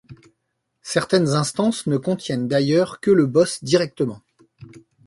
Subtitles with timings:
[0.81, 4.23] Certaines instances ne contiennent d'ailleurs que le boss directement.